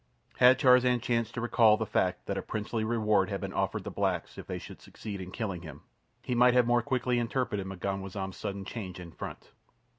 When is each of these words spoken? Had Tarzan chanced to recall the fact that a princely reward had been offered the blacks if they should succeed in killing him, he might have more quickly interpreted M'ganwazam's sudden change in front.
Had 0.37 0.57
Tarzan 0.57 0.99
chanced 0.99 1.35
to 1.35 1.41
recall 1.41 1.77
the 1.77 1.85
fact 1.85 2.25
that 2.25 2.35
a 2.35 2.41
princely 2.41 2.83
reward 2.83 3.29
had 3.29 3.39
been 3.39 3.53
offered 3.53 3.83
the 3.83 3.91
blacks 3.91 4.35
if 4.35 4.47
they 4.47 4.57
should 4.57 4.81
succeed 4.81 5.21
in 5.21 5.29
killing 5.29 5.61
him, 5.61 5.83
he 6.23 6.33
might 6.33 6.55
have 6.55 6.65
more 6.65 6.81
quickly 6.81 7.19
interpreted 7.19 7.67
M'ganwazam's 7.67 8.35
sudden 8.35 8.65
change 8.65 8.99
in 8.99 9.11
front. 9.11 9.51